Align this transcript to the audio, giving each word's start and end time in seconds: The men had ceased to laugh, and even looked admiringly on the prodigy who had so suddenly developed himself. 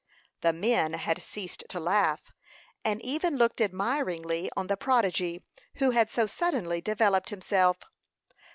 The 0.41 0.51
men 0.51 0.93
had 0.93 1.21
ceased 1.21 1.63
to 1.69 1.79
laugh, 1.79 2.31
and 2.83 2.99
even 3.03 3.37
looked 3.37 3.61
admiringly 3.61 4.49
on 4.57 4.65
the 4.65 4.75
prodigy 4.75 5.43
who 5.75 5.91
had 5.91 6.09
so 6.09 6.25
suddenly 6.25 6.81
developed 6.81 7.29
himself. 7.29 7.77